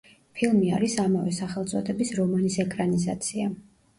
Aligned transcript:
ფილმი 0.37 0.69
არის 0.77 0.95
ამავე 1.03 1.33
სახელწოდების 1.41 2.13
რომანის 2.19 2.57
ეკრანიზაცია. 2.65 3.49